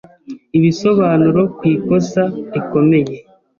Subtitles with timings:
[0.57, 3.13] ibisobanuro ku ikosa rikomeye